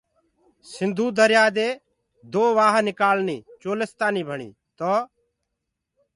سنڌو 0.71 1.05
دريآ 1.17 1.45
دي 1.57 1.69
دو 2.31 2.43
وآه 2.57 2.75
نڪآݪنيٚ 2.87 3.45
چولستآنيٚ 3.61 4.27
ڀڻيٚ 4.29 4.57
تو 4.77 4.91